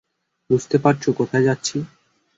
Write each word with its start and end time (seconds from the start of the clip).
বুঝতে 0.49 0.77
পারছ 0.77 1.03
কোথায় 1.19 1.45
যাচ্ছি? 1.47 1.77